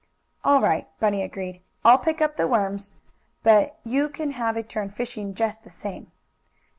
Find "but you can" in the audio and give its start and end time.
3.43-4.31